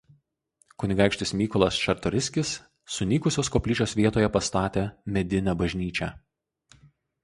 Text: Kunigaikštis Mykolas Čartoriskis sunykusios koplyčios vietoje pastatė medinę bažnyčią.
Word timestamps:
Kunigaikštis 0.83 1.33
Mykolas 1.41 1.77
Čartoriskis 1.83 2.55
sunykusios 2.97 3.55
koplyčios 3.59 3.97
vietoje 4.03 4.35
pastatė 4.41 4.89
medinę 5.19 5.59
bažnyčią. 5.65 6.15